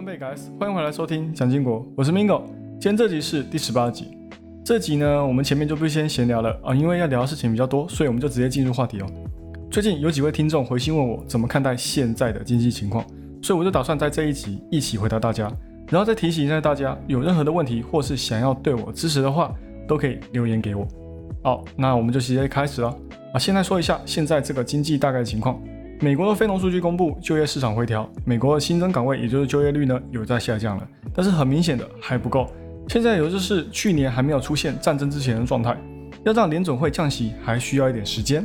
[0.00, 2.40] 康贝 guys，欢迎回来收听蒋经国，我是 Mingo。
[2.80, 4.16] 今天这集是第十八集。
[4.64, 9.06] 这集呢，我们前面就不先闲聊了啊，因为要聊的事情比较多，所以我们就直接进入话题哦。
[9.70, 13.04] 最近有几位听众回信问我怎么看待现在的经济情况，
[13.42, 15.52] 所以我就打算在这一集一起回答大家，
[15.90, 19.54] 然后再提醒一下大家，有任何的问题或是想要对我支持的话，
[19.86, 20.88] 都可以留言给我。
[21.42, 22.88] 好，那我们就直接开始了
[23.34, 23.38] 啊。
[23.38, 25.60] 现在说一下现在这个经济大概情况。
[26.02, 32.50] 美国的非农数据公布，就业市场回调，美国的新增岗位，也就是就业率呢，有在下降了，但是很明显的还不够。
[32.88, 35.76] 现在有就是去年还没有出现战争之前的状态，
[36.24, 38.42] 要让联准会降息还需要一点时间。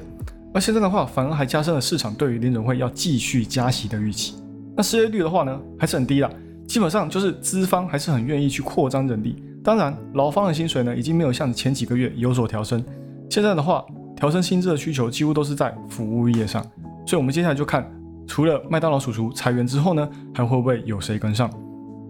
[0.53, 4.35] 而现在的话，反而还加深了市场对于联准会要继续加息的预期。
[4.75, 6.29] 那失业率的话呢，还是很低啦，
[6.67, 9.41] 基本上就是资方还是很愿意去扩张人力。
[9.63, 12.83] 当然，劳方的薪水呢，已经没有像前几个月有所调升。
[13.29, 16.61] 现在的话，调升薪资的需求几乎都是在服务业上。
[17.05, 17.89] 所以，我们接下来就看，
[18.27, 21.49] 除了麦当劳叔叔裁员之后呢，还会不会有谁跟上？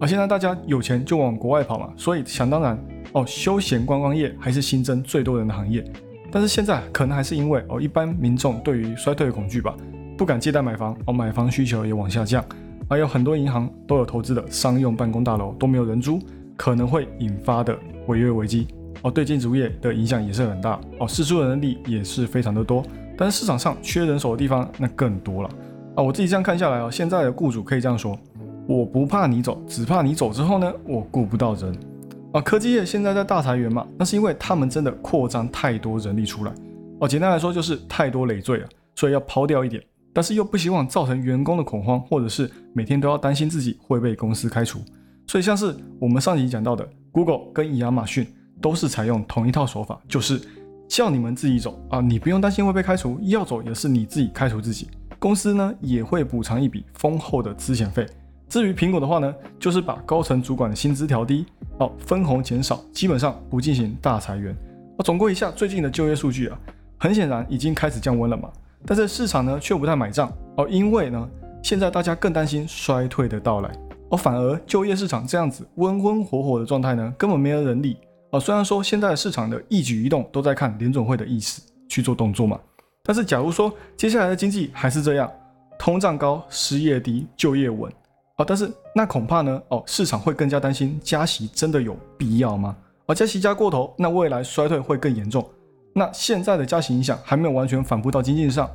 [0.00, 2.78] 而现在大家有钱就往国外跑嘛，所以想当然
[3.12, 5.84] 哦，休闲观光业还是新增最多人的行业。
[6.30, 9.74] 但是现在可能还是因为哦，一般民众对于衰退的恐惧吧，
[10.18, 12.44] 不敢借贷买房哦，买房需求也往下降，
[12.90, 16.18] 还有很多银行都有投资的商用办公大楼都没有人租，
[16.56, 18.66] 可能会引发的违约危机
[19.02, 22.82] 哦，对建筑业的影响也是很大哦，失租的人力也是非常的多。
[23.16, 25.50] 但是市场上缺人手的地方那更多了
[25.94, 26.02] 啊！
[26.02, 28.18] 我自己这样看下来啊，现在的雇主可以这样说：
[28.68, 31.74] 我不怕你走，只怕你走之后呢，我雇不到人
[32.32, 32.40] 啊！
[32.40, 36.52] 科技业现在在大裁员嘛，那是因为他们真的扩张太多人力出来
[37.00, 37.08] 哦。
[37.08, 44.80] 简单来说就是太多累赘了，所以要抛掉一点，但是又不希望造成员工的恐慌，或者是每天都要担心自己会被公司开除。
[45.26, 48.26] 所以像是我们上集讲到的，Google 跟亚马逊
[48.60, 50.40] 都是采用同一套手法，就是。
[50.88, 52.00] 叫你们自己走啊！
[52.00, 54.88] 你不用担心会被开除，要走也是你自己开除自己。
[55.18, 58.06] 公司呢也会补偿一笔丰厚的资遣费。
[58.48, 61.46] 至于苹果的话呢，就是把高层主管的薪资调低，
[61.78, 64.54] 哦，分红减少，基本上不进行大裁员。
[64.96, 66.58] 啊，总归一下最近的就业数据啊，
[66.96, 68.48] 很显然已经开始降温了嘛。
[68.86, 71.28] 但是市场呢却不太买账哦，因为呢
[71.62, 73.70] 现在大家更担心衰退的到来，
[74.10, 77.96] 哦，反而就业市场这样子温温火火的状态呢，根本没有人理。
[78.30, 82.58] 啊，虽然说现在市场的一举一动都在看联总会的意思去做动作嘛，
[83.02, 85.30] 但是假如说接下来的经济还是这样，
[85.78, 87.90] 通胀高、失业低、就业稳，
[88.36, 92.76] 啊，但是那恐怕呢，哦，市场会更加担心加息真的有必要吗？
[93.06, 95.48] 而加息加过头，那未来衰退会更严重。
[95.94, 98.68] 那现在的加息影响还没有完全反扑到经济上，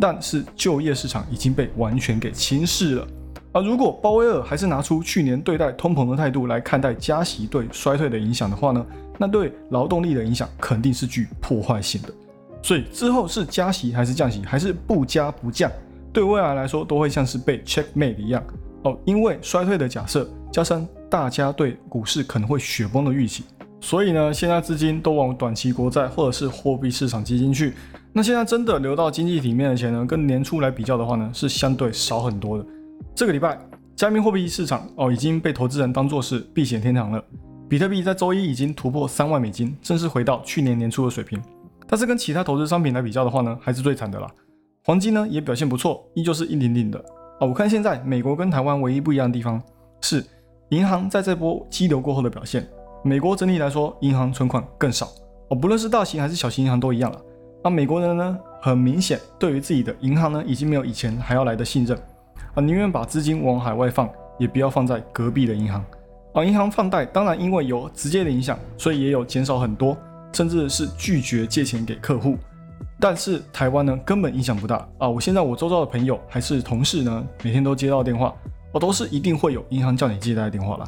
[0.00, 3.06] 但是就业市场已经被完全给侵蚀了。
[3.52, 8.86] 而如果鲍威尔还是拿出去年对待通膨的态度来看待加息对衰退的影响的话呢，
[9.18, 12.08] 那对劳动力的影响肯定是具破坏性的。
[12.62, 15.70] 所以之后是加息还是降息，还是不加不降，
[16.12, 18.42] 对未来来说都会像是被 checkmate 一样
[18.82, 18.96] 哦。
[19.04, 23.42] 因为衰退的假设加上大家对股市可能会雪崩的预期，
[23.80, 27.72] 所以呢，现在资金都往短期国债或者是货币市场基金去。
[28.12, 32.64] 那现在真的流到经济体面的钱呢，跟年初来比较的话呢，是相对少很多的。
[33.14, 33.58] 这个礼拜，
[33.94, 37.22] 加密货币市场哦已经被投资人当作是避险天堂了。
[37.68, 41.40] 比特币在周一已经突破三万美金，正式回到去年年初的水平。
[41.86, 44.30] 但是跟其他投资商品来比较的话呢，还是最惨的啦。
[44.84, 46.98] 黄金呢也表现不错，依旧是硬顶顶的
[47.40, 47.48] 哦。
[47.48, 49.60] 我看现在美国跟台湾唯一不一样的地方
[50.00, 50.24] 是，
[50.70, 52.66] 银行在这波激流过后的表现。
[53.04, 55.08] 美国整体来说，银行存款更少
[55.48, 57.20] 哦，不论是大型还是小型银行都一样了。
[57.62, 61.98] 那美国人呢，很明显对于自己的银行呢，已经没有以前还要来的信任。
[62.54, 65.84] 啊，宁愿把资金往海外放，也不要放在隔壁的银行。
[66.32, 69.96] 啊，银行放贷当然因为有直接的影响，所以也有减少很多，
[70.32, 72.36] 甚至是拒绝借钱给客户。
[72.98, 74.76] 但是台湾呢，根本影响不大。
[74.98, 78.34] 啊，我现在我周遭的朋友还是同事呢，每天都接到电话，
[78.72, 80.84] 我都是一定会有银行叫你借贷的电话啦，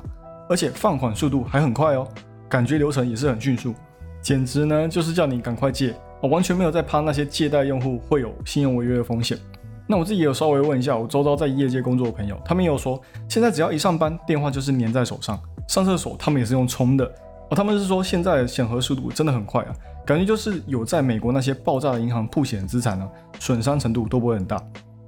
[0.49, 2.07] 而且放款速度还很快哦，
[2.49, 3.75] 感觉流程也是很迅速，
[4.21, 9.39] 简直呢就是叫你赶快借，我完全没有在怕那些借贷用户会有信用违约的风险。
[9.87, 15.39] 那我自己也有稍微问一下我周遭在业界工作的朋友，他们也有说，现在只要一上班，电话就是粘在手上，
[15.69, 17.05] 上厕所他们也是用充的。
[17.51, 19.75] 哦，他们是说现在审核速度真的很快啊，
[20.07, 23.07] 感觉就是有在美国那些爆炸的银行铺险资产呢，
[23.39, 24.57] 损伤程度都不会很大。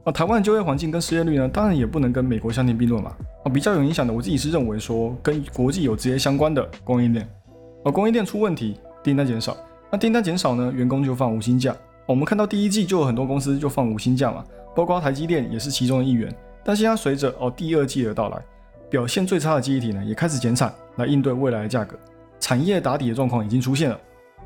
[0.04, 3.12] 啊，台湾的就业环境跟失业率呢，当然也不能跟美国相提并论嘛。
[3.44, 7.26] 啊，比较有影响的，我自己是认为说跟国际有直接相关的供应链，
[7.84, 9.56] 啊，供应链出问题，订单减少，
[9.90, 11.74] 那订单减少呢，员工就放无薪假。
[12.06, 14.44] 我们看到第一季就有很多公司就放无薪假嘛。
[14.74, 16.34] 包括台积电也是其中的一员，
[16.64, 18.42] 但现在随着哦第二季的到来，
[18.90, 21.96] 表现最差的记忆体呢也开始减产来应对未来的价格，
[22.40, 23.98] 产业打底的状况已经出现了。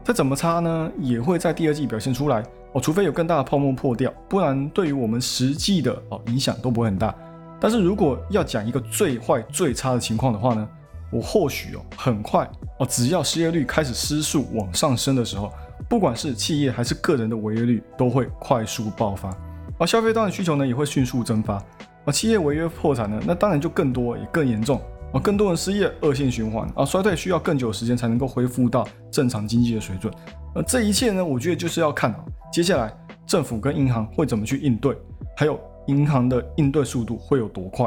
[0.04, 2.42] 再怎么差呢，也会在第二季表现出来。
[2.72, 7.14] 哦，除非有更大的泡沫破掉，不然对于我们实际的哦影响都不会很大。
[7.58, 10.68] 但是如果要讲一个最坏最差的情况的话呢，
[11.10, 12.48] 我或许哦很快
[12.78, 15.50] 哦，只要失业率开始失速往上升的时候，
[15.88, 19.34] 不管是企业还是个人的违约率都会快速爆发，
[19.78, 21.62] 而消费端的需求呢也会迅速蒸发，
[22.04, 24.80] 而企业违约破产呢，那当然就更多也更严重。
[25.10, 30.12] 而，更多人失业，恶性循环而，衰退需要更久时间才能够恢复到正常经济的水准。
[30.54, 32.14] 而这一切呢，我觉得就是要看，
[32.52, 32.92] 接下来
[33.26, 34.94] 政府跟银行会怎么去应对，
[35.34, 37.86] 还有银行的应对速度会有多快。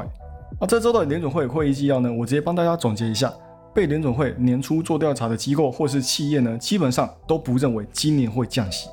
[0.59, 3.31] 啊，这周的联准会会议纪要呢，我直接帮大家总结一下，
[3.71, 8.89] 被联准会年初做调查的机构或是企业呢，基本上都不认为今年会降息。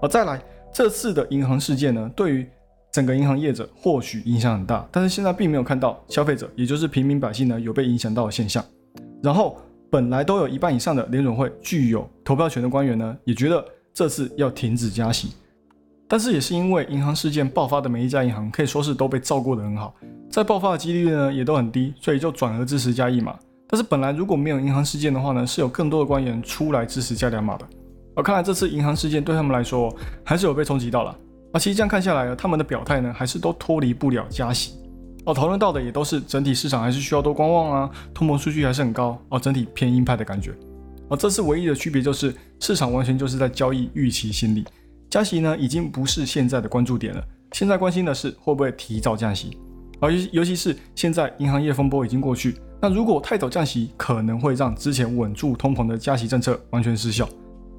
[0.00, 0.40] 啊，再来
[0.72, 2.46] 这次的银行事件呢，对于
[2.90, 8.64] 整个银行业者或许影响很大，但是现在并没有看到消费者，也就是平民百姓呢有被影响到的现象。
[9.22, 9.58] 然后
[9.90, 15.32] 本来都有一半以上的联准会具有投票权的官员呢，也觉得这次要停止加息。
[16.08, 19.94] 但是也是因为银行事件爆发的每一家银行可以说是都被照顾得很好，
[20.30, 23.38] 在爆发的几率呢也都很低，所以就转而支持加一码。
[23.66, 27.66] 但是本来如果没有银行事件的话呢，是有更多的官员出来支持加两码的。
[28.14, 29.94] 而看来这次银行事件对他们来说
[30.24, 31.16] 还是有被冲击到了。
[31.52, 34.74] 而，其实这样看下来，他们的表态呢，还是都脱离不了加息。
[35.24, 40.52] 哦，讨论到的也都是整体市场还是需要多观望啊，通膨数据还是很高哦，整体偏鹰派的感觉。
[41.08, 44.64] 而，这次唯一的区别就是市场完全就是在交易预期心理，
[45.10, 47.22] 加息呢已经不是现在的关注点了，
[47.52, 49.56] 现在关心的是会不会提早降息。
[50.00, 57.28] 而尤尤其是现在银行业风波已经过去，那如果太早降息，可能会让之前稳住通膨的加息政策完全失效。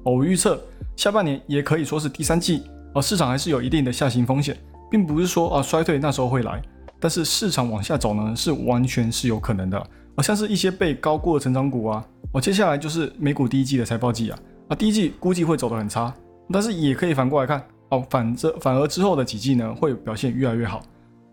[0.04, 0.62] 哦，我预测
[0.96, 2.62] 下半年也可以说是第三季。
[2.94, 4.56] 而市场还是有一定的下行风险，
[4.88, 6.62] 并不是说啊衰退那时候会来，
[7.00, 9.76] 但是市场往下走呢是完全是有可能的。
[10.14, 16.14] 啊，像是一些被高估的成长股啊，哦，接下来就是美股第一季的财报季啊，啊，第一季估计会走得很差，
[16.52, 20.80] 但是也可以反过来看，哦，反这反而之后的几季呢会表现越来越好。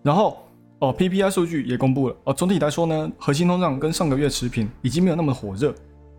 [0.02, 0.40] 然后
[0.80, 5.72] 哦，PPI 数据也公布了，哦，总体来说呢，核心通胀跟上个月持平，已经没有那么火热。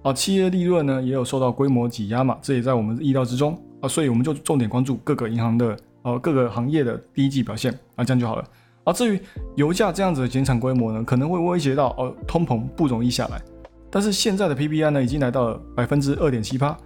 [0.03, 3.57] 啊，企业利润呢也有受到规模挤压嘛，这也在我们意料之中。
[3.81, 8.45] 啊，所以我们就重点关注各个银行的呃各个行业的第一季表现啊，这样就好了。
[8.85, 9.21] 啊，至于
[9.57, 13.43] 油价这样子的减产规模呢，可能会威胁到哦通膨不容易下来。
[13.91, 16.77] 但是现在的 PPI 呢已经来到了百分之二点七八，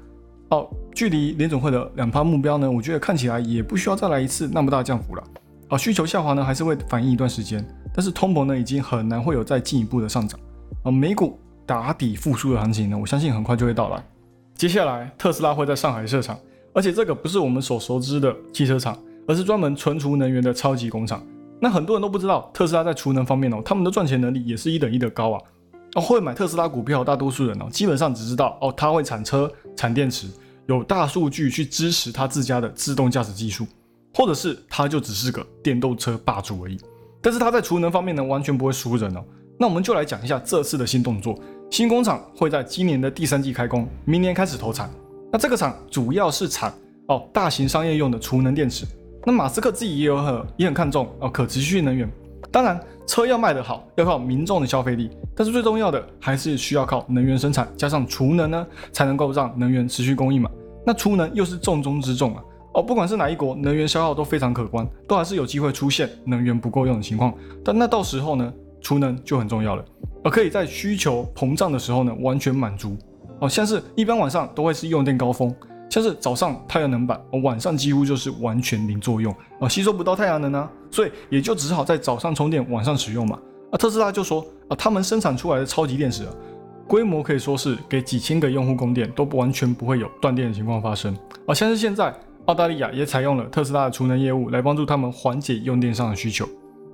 [0.49, 5.25] 哦，距离联总会的两趴目标呢，我觉得看起来也不需要再来一次那么大降幅了。
[5.69, 7.63] 啊，需求下滑呢还是会反映一段时间，
[7.95, 10.39] 但是通膨呢已经很难会有再进一步的上涨。
[10.83, 14.03] 啊，美股打底复苏的行情呢，我相信很快就会到来。
[14.55, 16.39] 接下来特斯拉会在上海设厂。
[16.73, 18.95] 而且这个不是我们所熟知的汽车厂，
[19.27, 21.25] 而是专门存储能源的超级工厂。
[21.59, 25.41] 那很多人都不知道，特斯拉在储能方面哦，他们的赚钱能力也是一等一的高啊。
[25.95, 30.29] 哦，会买特斯拉股票，大多数人哦，基本上只知道哦，它会产车、产电池，
[30.67, 33.67] 有大数据去支持它自家的自动驾驶技术，
[34.13, 36.79] 或者是它就只是个电动车霸主而已。
[37.23, 39.25] 但是它在储能方面呢，完全不会输人哦。
[39.59, 41.41] 那我们就来讲一下这次的新动作，
[41.71, 44.89] 新工厂会在今年的第三季开工，明年开始投产。
[45.31, 46.73] 那这个厂主要是产
[47.09, 48.87] 哦大型商业用的储能电池。
[49.25, 52.09] 那马斯克自己也有很也很看重哦可持续能源。
[52.51, 60.49] 当然，车要卖得好，要靠民众的消费力，但是最重要的还是需要靠能源生产加上储能呢，才能够让能源持续供应嘛。
[60.87, 62.43] 那储能又是重中之重啊。
[62.73, 67.35] 哦，不管是哪一国，能源消耗都非常可观，都还是有机会出现能源不够用的情况。
[67.65, 69.85] 但那到时候呢，储能就很重要了，
[70.27, 72.97] 而可以在需求膨胀的时候呢，完全满足。
[73.39, 75.55] 哦，像是一般晚上都会是用电高峰，
[75.89, 83.39] 像是早上太阳能板，晚上几乎就是完全零作用，哦，吸收不到太阳能啊，所以也就只好在早上充电，晚上使用嘛。
[83.71, 86.33] 啊，特斯拉就说啊，他们生产出来的超级电池啊，
[86.89, 91.17] 规模可以说是给几千个用户供电，都不完全不会有断电的情况发生。
[91.47, 92.13] 啊，像是现在
[92.47, 96.49] 澳大利亚也采用了特斯拉的储能业务来帮助他们缓解用电上的需求。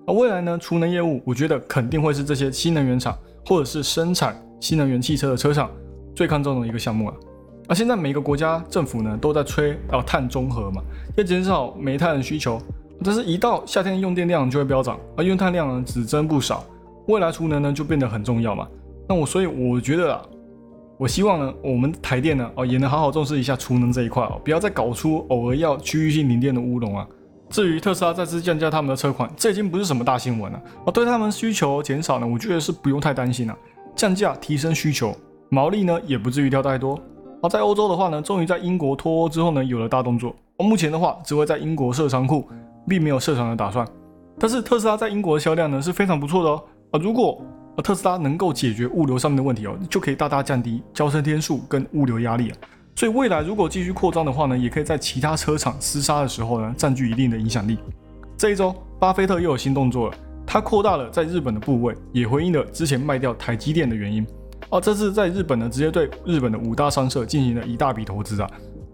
[0.07, 3.17] 而，未来呢，储能业务我觉得肯定会是这些新能源厂
[3.47, 5.71] 或者是生产新能源汽车的车厂。
[6.15, 7.17] 最看重的一个项目了，
[7.67, 10.83] 那现在每个国家政府呢都在吹要碳中和嘛，
[11.17, 12.61] 要减少煤炭的需求，
[13.03, 16.63] 但是一到夏天用电量就会飙涨，而用碳量呢只增不少，
[17.07, 18.69] 未来储能呢就变得很重要嘛。
[19.09, 20.23] 那我所以我觉得啊，
[20.99, 27.09] 我希望呢我们台电呢哦也能好好重视一下储能这一块哦，不要再搞出偶尔要区域性停电的乌龙啊。
[27.53, 33.55] 至于特斯拉再次降价他们的车款，这已经不是什么大新闻了而，对他们需求减少呢，我觉得是不用太担心了，
[33.95, 35.15] 降价提升需求。
[35.51, 36.99] 毛利呢也不至于掉太多。
[37.43, 40.35] 而在欧洲的话呢，终于在英国脱欧之后呢有了大动作。
[40.57, 42.49] 目前的话只会在英国设仓库，
[42.89, 43.87] 并没有设厂的打算。
[44.39, 46.65] 但是特斯拉在英国的销量呢是非常不错的哦。
[46.93, 47.45] 啊，如果
[47.85, 52.51] 特斯拉能够解决物流上面的问题哦，就可以大大降低交车天数跟物流压力。
[52.95, 57.79] 所以未来如果继续扩张的话呢，也可以在其他车厂厮杀的时候呢占据一定的影响力。
[58.37, 60.17] 这一周，巴菲特又有新动作了。
[60.47, 64.27] 他扩大了在日本的部位，也回应了之前卖掉台积电的原因。
[64.69, 68.51] 哦，这次在日本呢，直接对日本的五大商社进行了一大笔投资啊，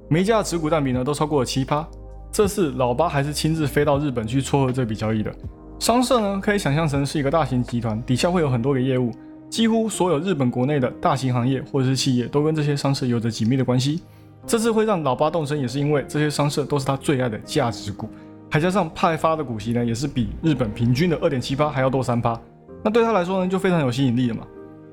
[0.08, 1.86] 每家的持股占比呢都超过了七趴。
[2.30, 5.34] 这次老八还是亲自飞到日本去撮合这笔交易的。
[5.80, 9.10] 商社呢，可以想象成是一个大型集团，底下会有很多个业务，
[9.50, 14.02] 几乎所有日本国内的大型行业或者是企业都跟这些商社有着紧密的关系。
[14.46, 18.08] 这次会让老八动身，也是因为这些商社都是他最爱的价值股。
[18.50, 22.40] 还加上派发的股息呢，也是比日本平均的二点七八还要多三趴，
[22.82, 24.46] 那对他来说呢，就非常有吸引力了嘛。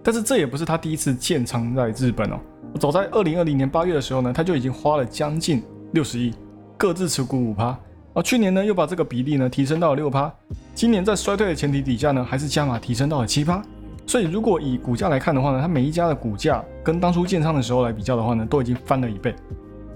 [0.03, 2.39] 但是这也不是他第一次建仓在日本哦。
[2.79, 6.33] 早在二零二零年八月的时候呢，他就已经花了将近六十亿，
[6.77, 7.77] 各自持股五趴。
[8.13, 10.29] 而去年呢，又把这个比例呢提升到了六趴。
[10.73, 13.61] 今年在衰退的前提底下呢，还是加码提升到了七趴。
[14.07, 19.33] 所以如果以股价来看的话呢，它每一家的股价跟当初建仓的时候来比较的话呢，都已经翻了一倍。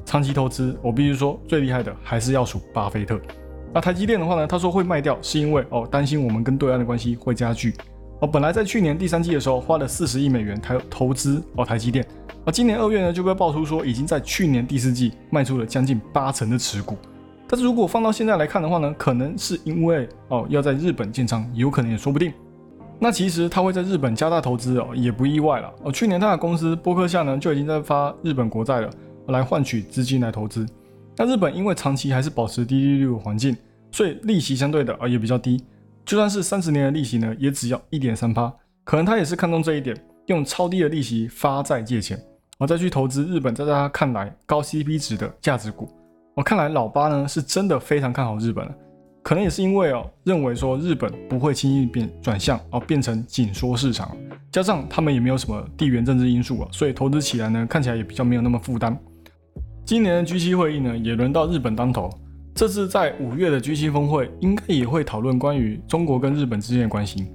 [0.05, 3.19] 长期投资，我必须说最厉害的还是要数巴菲特。
[3.71, 4.47] 那台积电的话呢？
[4.47, 7.75] 他说会卖掉，是因为哦担心我们跟对岸的关系会加剧。
[8.19, 12.03] 哦，本来在去年第三季的时候花了四十亿美元台投资哦台积电，
[12.43, 16.97] 而今年二月呢就被爆出说已经在去年第四季卖出了将近八成的持股。
[17.47, 22.33] 但是如果放到现在来看的话呢，可能是因为哦要在日本建仓，有可能也说不定。
[22.99, 25.73] 那其实他会在日本加大投资哦也不意外了。
[25.83, 28.89] 哦，去年他的公司波克夏呢就已经在发日本国债了，
[29.27, 30.65] 来换取资金来投资。
[31.15, 33.55] 那日本因为长期还是保持低利率的环境，
[33.91, 35.63] 所以利息相对的啊也比较低。
[36.05, 38.53] 就算是三十年的利息呢，也只要一点三趴。
[38.83, 45.87] 可能他也是看中这一点，用超低的利息发债借钱，然后再去投资日本在他看来高 CP 值的价值股。
[46.35, 48.75] 我看来老八呢是真的非常看好日本了。
[49.21, 54.15] 可能也是因为哦，认为说日本不会轻易变转向哦，变成紧缩市场，
[54.51, 58.97] 加上他们也没有什么地缘政治因素啊，所以投资起来呢看起来也比较没有那么负担。
[59.85, 62.09] 今年的 G7 会议呢，也轮到日本当头。
[62.55, 67.25] 这次在五月的 G7 峰会，应该也会讨论关于中国跟日本之间的关系，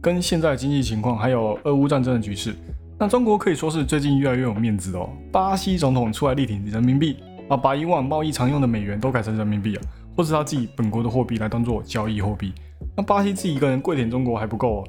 [0.00, 2.54] 跟现在经济情况，还有俄乌战争的局势。
[2.98, 5.08] 那中国可以说是最近越来越有面子哦。
[5.32, 7.16] 巴西总统出来力挺人民币
[7.48, 9.82] 啊，把以往贸易常用的美元都改成人民币了，
[10.16, 12.52] 或是他自己本国的货币来当做交易货币。
[12.96, 14.84] 那巴西自己一个人跪舔中国还不够哦，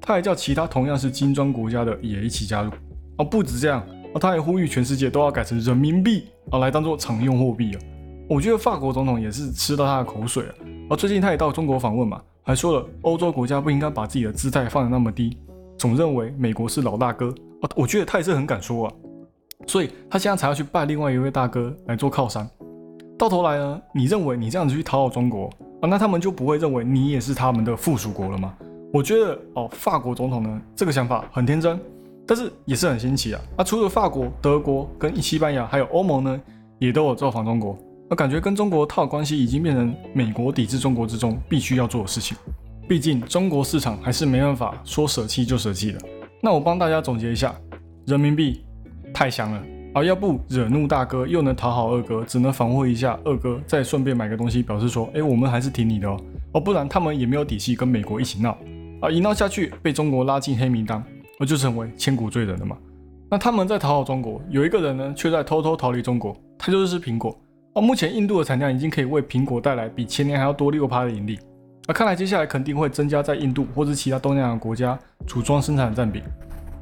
[0.00, 2.70] 他还叫其他同样是金砖国家的也一起加入
[3.18, 3.24] 哦。
[3.24, 3.84] 不止这样。
[4.12, 7.80] 啊，他还呼吁全世界都要改成人民币啊，来当做常用货币啊。
[8.28, 10.54] 我觉得法国总统也是吃到他的口水了。
[10.88, 15.38] 啊，最近他也到中国访问嘛，还说了欧洲国家不应该把自己的姿态放得那么低，
[15.78, 17.32] 总认为美国是老大哥。
[17.62, 18.92] 啊，我觉得他也是很敢说啊，
[19.68, 22.48] 所以他现在才要去拜另外一位大哥来做靠山。
[23.20, 25.50] 到头来呢，你认为你这样子去讨好中国
[25.82, 28.54] 啊，那他们就不会认为你也是他们的附属国了吗？
[28.94, 31.78] 我觉得哦，法国总统呢这个想法很天真。
[32.26, 33.40] 但是也是很新奇啊！
[33.58, 36.40] 那除了法国、德国跟西班牙，还有欧盟呢，
[36.78, 37.76] 也都有造访中国。
[38.08, 42.38] 那感觉跟中国套关系已经变成美国抵制中国之中必须要做的事情。
[42.88, 45.98] 毕竟中国市场还是没办法说舍弃就舍弃的。
[46.40, 47.52] 那我帮大家总结一下：
[48.06, 48.64] 人民币
[49.12, 49.60] 太香了
[49.92, 50.04] 而！
[50.04, 56.16] 要不惹怒大哥，又能讨好二哥，只能防护一下二哥，再顺便买个东西，表示说，哎，我们还是挺你的哦。
[56.52, 58.56] 哦，不然他们也没有底气跟美国一起闹
[59.00, 59.10] 啊！
[59.10, 61.02] 一闹下去，被中国拉进黑名单。
[61.38, 62.76] 那就成为千古罪人了嘛？
[63.30, 67.34] 那他们在讨好中国，有一个人呢，却在偷偷逃离中国，他就是苹果。
[67.74, 71.38] 而目前印度的产量已经可以为苹果带来比前年还要多六趴的盈利。
[71.86, 76.22] 那看来接下来肯定会增加在印度或者其他东南亚国家组装生产的占比。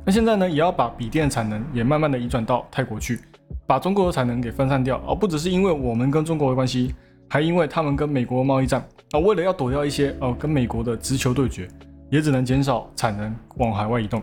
[0.08, 3.20] 那现在呢，也要把笔电产能也慢慢的移转到泰国去，
[3.66, 4.98] 把中国的产能给分散掉。
[5.06, 6.94] 而不只是因为我们跟中国的关系，
[7.28, 8.82] 还因为他们跟美国贸易战。
[9.10, 11.68] 啊，为了要躲掉一些呃跟美国的直球对决，
[12.10, 14.22] 也只能减少产能往海外移动。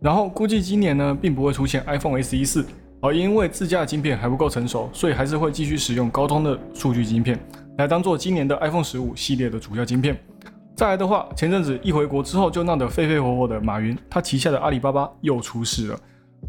[0.00, 2.66] 然后估计今年呢，并不会出现 iPhone SE 四，
[3.00, 7.38] 而因为自家的晶片还不够成熟，所以还是会继续使用高通的数据晶片
[7.78, 10.18] 来当做今年的 iPhone 十五系列的主要晶片。
[10.80, 16.00] 再来的话，前阵子一回国之后就闹得沸沸火火的马云，他旗下的阿里巴巴又出事了。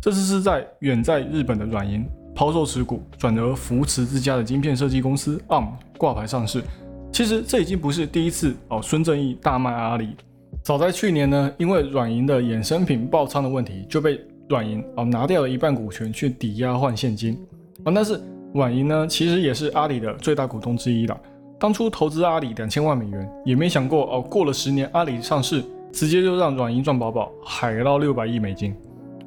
[0.02, 6.64] 这次是在远在日本的软银抛售持股，转而扶持自家的晶片设计公司 ARM 挂牌上市。
[7.12, 10.16] 其实这已经不是第一次哦，孙正义大卖阿里。
[10.64, 17.38] 早在去年呢，因为软银的衍生品爆仓的问题，就被软银啊拿掉了一半股权去抵押换现金
[17.84, 17.92] 啊。
[17.94, 18.18] 但是
[18.54, 21.20] 软银呢，其实也是阿里的最大股东之一了。
[21.62, 28.76] 当初投资阿里两千万美元，也没想过哦，过了十年阿里上市，直接就让软银赚饱饱，海捞六百亿美金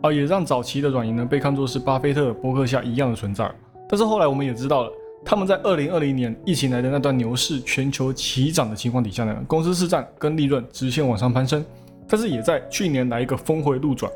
[0.01, 3.49] 啊，也让早期的软银呢被看作是巴菲特、伯克夏一样的存在。
[3.89, 4.91] 但是后来我们也知道了。
[5.25, 11.65] 他们在二零二零年疫情来的那段牛市，全球齐涨的情况底下呢，公司市占跟利润直线往上攀升，
[12.09, 14.11] 但是也在去年来一个峰回路转，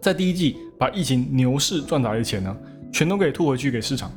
[0.00, 2.56] 在第一季把疫情牛市赚来的钱呢，
[2.92, 4.10] 全都给吐回去给市场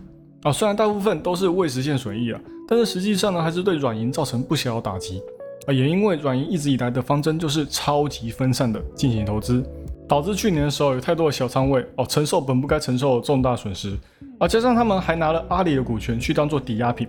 [0.43, 0.51] 啊。
[0.51, 5.21] 虽然大部分都是未实现损益啊，但是实际上呢，还是对软银造成不小的打击。
[5.65, 9.63] 啊，也因为软银一直以来的方针就是超级分散的进行投资，
[10.09, 13.97] 导致去年的时候有太多的小仓位哦，承受本不该承受的重大损失，
[14.39, 17.07] 啊，加上他们还拿了阿里的股权去当做抵押品，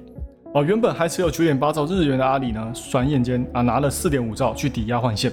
[0.52, 5.32] 哦，原本还持有九点八兆日元的阿里呢，转眼间啊拿了四点五兆去抵押换现，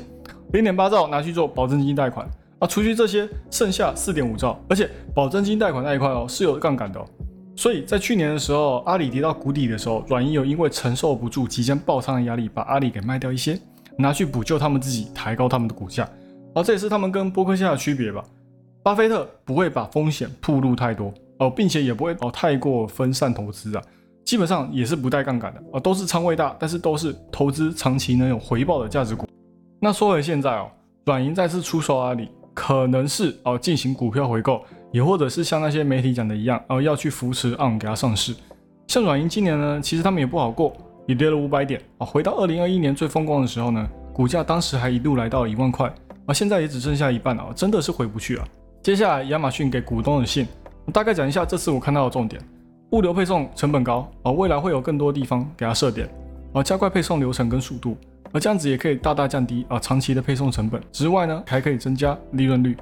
[0.53, 6.99] 零点八兆拿去做保证金贷款，啊，除去这些，剩下四点五兆，而且保证金贷款那一块哦是有杠杆的。
[7.62, 13.56] 所以在去年的时候，阿里跌到谷底的时候，软银有因为承受不住即将爆仓的压力，把阿里给卖掉一些，
[14.00, 16.10] 拿去补救他们自己，抬高他们的股价。
[16.56, 18.25] 而这也是他们跟波克夏的区别吧。
[18.82, 23.84] 巴菲特不会把风险铺露太多哦，并且也不会哦太过分散投资啊，
[24.25, 29.27] 基本上也是不带杠杆的啊，都是仓位大，但是都是投资长期能有回报的价值股。
[29.80, 30.68] 那说回现在哦，
[31.06, 34.62] 软银再次出售阿里，可能是哦进行股票回购。
[34.91, 38.36] 也或者是像那些媒体讲的一样，哦，要去扶持 on 给它上市。
[38.88, 40.74] 像软银今年呢，其实他们也不好过，
[41.08, 42.05] 也跌了五百点啊。
[42.05, 45.89] 回到二零二一年最风光的时候呢，股价当时还一度来到一万块，
[46.25, 48.46] 而现在也只剩下一半了，真的是回不去了。
[48.84, 50.46] 接下来亚马逊给股东的信，
[50.84, 52.41] 我大概讲一下这次我看到的重点：
[52.91, 56.10] 物流配送成本高啊，未来会有更多地方给它设点
[56.53, 57.96] 啊，加快配送流程跟速度，
[58.31, 62.75] 而这样子也可以大大降低啊长期的配送成本之外呢，还可以增加利润率。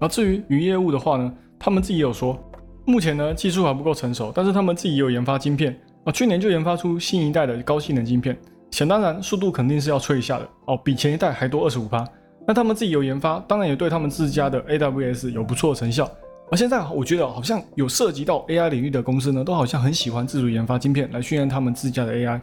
[0.00, 1.32] 而至于云业务的话呢？
[1.64, 2.36] 他们自己有说，
[2.84, 8.36] 目前呢技术还不够成熟，但是他们自己有研发晶片啊，去年就研发出新一代的高性能晶片，
[8.72, 12.04] 想当然速度肯定是要吹一下的哦，比前一代还多二十五趴。
[12.44, 16.10] 那他们自己有研发，当然也对他们自家的 AWS 有不错的成效。
[16.50, 22.40] 而现在我觉得好像有涉及到 AI 领域的公司呢，都好像很喜欢自主研发晶片来训练他们自家的 AI。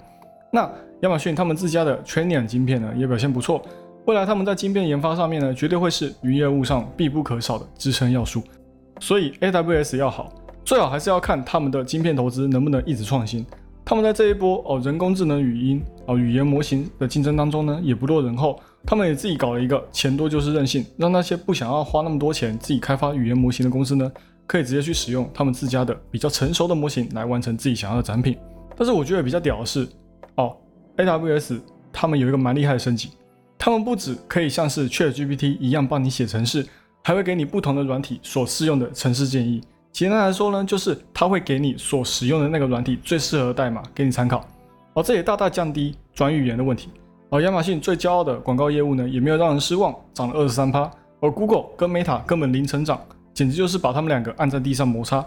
[0.52, 0.70] 那
[1.02, 3.62] 亚马逊他们自家的 Trainium 晶片呢也表现不错，
[4.06, 8.42] 未来他们在晶片研发上面呢，绝对会是云业务上必不可少的支撑要素。
[9.00, 10.34] 所以 AWS 要好，
[10.66, 13.46] 最好还是要看他们的晶片投资能不能一直创新。
[13.86, 18.60] 他们在这一波哦人工智能语音哦语言模型的竞争当中呢，也不落人后。
[18.86, 24.12] 他们也自己搞了一个钱多就是任性，让那些不想要花那么多钱自己开发语言模型的公司呢，
[24.48, 28.38] 可以直接去使用他们自家的比较成熟的模型来完成自己想要的展品。
[28.78, 29.88] 但是我觉得比较屌的是
[31.00, 31.60] ，AWS
[31.92, 33.10] 他们有一个蛮厉害的升级，
[33.58, 36.64] 他们不止可以像是 ChatGPT 一样帮你写程式。
[37.02, 39.64] 还会给你不同的软体所适用的程式建议。
[39.92, 44.46] 简单来说呢，就是它会给你所使用的那个软体最适合的代码给你参考。
[44.94, 46.90] 而这也大大降低转语言的问题。
[47.30, 50.92] 而亚马逊最骄傲的广告业务呢，也没有让人失望，涨了二十三趴。
[51.22, 53.00] 而 Google 跟 Meta 根本零成长，
[53.34, 55.26] 简直就是把他们两个按在地上摩擦。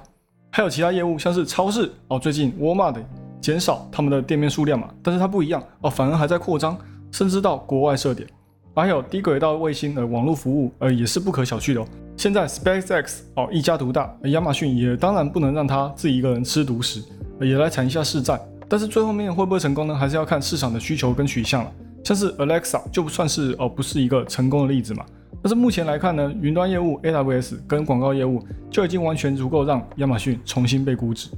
[0.51, 3.03] 还有其他业务，像是超市哦，最近 Walmart
[3.43, 6.79] 减少他们的店面数量嘛，但是它不一样哦，反而还在扩张，
[7.11, 8.27] 甚至到国外设点。
[8.75, 11.87] 还有低轨道卫星的网络服务，呃，也是不可小觑的哦。
[12.17, 17.03] 现在 SpaceX 哦一家独大，亚马逊也当然不能让他自己一个人吃独食，
[17.41, 18.41] 也来谈一下市占。
[18.69, 19.95] 但是最后面会不会成功呢？
[19.95, 21.73] 还是要看市场的需求跟取向了。
[22.03, 25.05] 像是 Alexa 就不算是哦，不是一个成功的例子嘛。
[25.43, 31.29] 但是目前来看呢，云端业务 AWS 跟广告业务就已经完全足够让亚马逊重新被估值。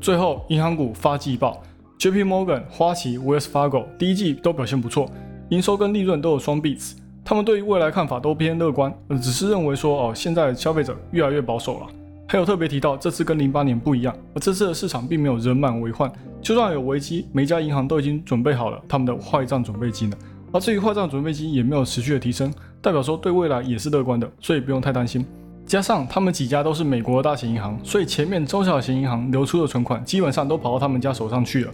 [0.00, 1.62] 最后，银行股发季报
[1.98, 5.06] ，JP Morgan、花旗、Wells Fargo 第一季都表现不错。
[5.50, 11.86] 营收跟利润都有双 beats，他们对于未来看法都偏乐观，只是认为说哦，现在消费者越来越保守了。
[12.26, 16.10] 还有特别提到，这次跟零八年不一样，而这次的市场并没有人满为患，
[16.40, 20.16] 就算有危机，每家银行都已经准备好了他们的坏账准备金了。
[20.50, 25.26] 而至于坏账准备金也没有持续的提升，代表说对未来也是乐观的，所以不用太担心。
[25.70, 31.72] 加上他们几家都是美国的大型银行，所以前面中小型银行流出的存款基本上都跑到他们家手上去了。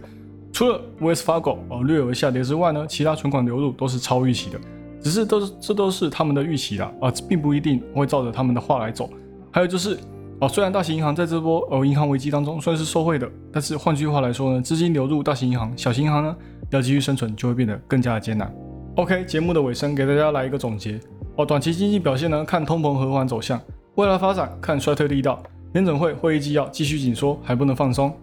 [0.52, 4.60] 除了 Wells Fargo 哦略有下跌之外呢，其他存款流入都是超预期的，
[5.00, 9.08] 只是都是这都是他们的预期啦，啊，并不一定会照着他们的话来走。
[9.50, 9.98] 还有就是
[10.42, 16.36] 哦，虽然大型银行在这波呃银行危机当中算是受惠的，但是换句话来说呢，资金流入大型银行，小型银行呢
[16.68, 18.54] 要继续生存就会变得更加的艰难。
[18.96, 21.00] OK，节目的尾声给大家来一个总结
[21.36, 23.58] 哦，短期经济表现呢看通膨和缓走向，
[23.96, 28.14] 未来发展看衰退力道，联准会会议纪要继续紧缩还不能放松。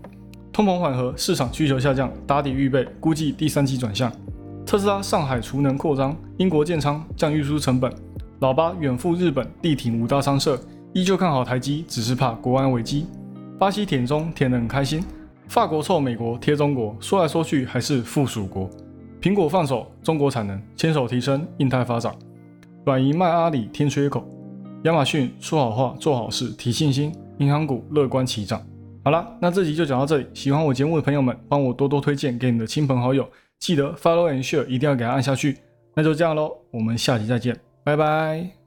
[0.52, 4.12] 通膨缓和，市场需求下降，打底预备，估计第三季转向。
[4.68, 7.92] 特斯拉上海储能扩张，英国建仓降运输成本。
[8.38, 10.60] 老八远赴日本力挺五大商社，
[10.94, 13.08] 依旧看好台积，只是怕国安危机。
[13.58, 15.04] 巴西舔中舔得很开心，
[15.48, 18.70] 法国臭美国贴中国，说来说去还是附属国。
[19.20, 22.14] 苹果放手，中国产能牵手提升，印太发展。
[22.86, 24.24] 软银卖阿里添缺口，
[24.84, 28.62] 亚马逊说好话做好事提信心，银行股乐观齐涨。
[29.04, 30.26] 好啦，那这集就讲到这里。
[30.34, 33.28] 喜欢我节目的朋友们，帮我多多推荐给你的亲朋好友，
[33.60, 35.58] 记得 follow and share，一定要给他按下去。
[35.96, 38.63] 那就这样喽，我们下集再见，拜拜。